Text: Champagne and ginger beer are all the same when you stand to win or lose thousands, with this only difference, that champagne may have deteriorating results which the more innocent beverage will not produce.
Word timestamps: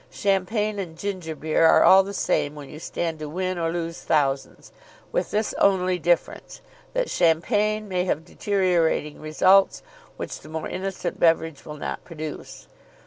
Champagne 0.09 0.79
and 0.79 0.97
ginger 0.97 1.35
beer 1.35 1.63
are 1.63 1.83
all 1.83 2.01
the 2.01 2.11
same 2.11 2.55
when 2.55 2.71
you 2.71 2.79
stand 2.79 3.19
to 3.19 3.29
win 3.29 3.59
or 3.59 3.71
lose 3.71 4.01
thousands, 4.01 4.71
with 5.11 5.29
this 5.29 5.53
only 5.59 5.99
difference, 5.99 6.59
that 6.93 7.07
champagne 7.07 7.87
may 7.87 8.05
have 8.05 8.25
deteriorating 8.25 9.21
results 9.21 9.83
which 10.17 10.39
the 10.39 10.49
more 10.49 10.67
innocent 10.67 11.19
beverage 11.19 11.65
will 11.65 11.77
not 11.77 12.03
produce. 12.03 12.65